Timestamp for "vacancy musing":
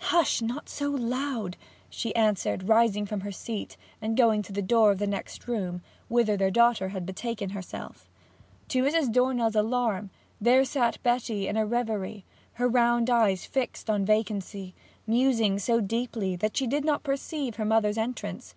14.04-15.58